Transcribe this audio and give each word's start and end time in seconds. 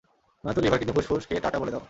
নয়তো, 0.43 0.61
liver, 0.61 0.79
kidney, 0.79 0.93
ফুসফুস 0.95 1.25
কে 1.25 1.39
টা-টা 1.39 1.59
বলে 1.59 1.71
দাও। 1.71 1.79